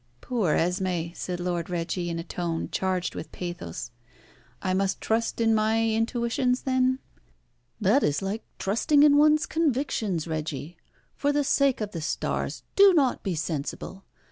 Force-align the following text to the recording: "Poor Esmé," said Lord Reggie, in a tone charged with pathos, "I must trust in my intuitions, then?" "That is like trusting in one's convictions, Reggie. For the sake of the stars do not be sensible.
"Poor 0.19 0.55
Esmé," 0.55 1.15
said 1.15 1.39
Lord 1.39 1.69
Reggie, 1.69 2.09
in 2.09 2.17
a 2.17 2.23
tone 2.23 2.69
charged 2.71 3.13
with 3.13 3.31
pathos, 3.31 3.91
"I 4.59 4.73
must 4.73 4.99
trust 4.99 5.39
in 5.39 5.53
my 5.53 5.75
intuitions, 5.89 6.63
then?" 6.63 6.97
"That 7.79 8.01
is 8.01 8.19
like 8.23 8.41
trusting 8.57 9.03
in 9.03 9.15
one's 9.17 9.45
convictions, 9.45 10.25
Reggie. 10.27 10.75
For 11.15 11.31
the 11.31 11.43
sake 11.43 11.81
of 11.81 11.91
the 11.91 12.01
stars 12.01 12.63
do 12.75 12.95
not 12.95 13.21
be 13.21 13.35
sensible. 13.35 14.03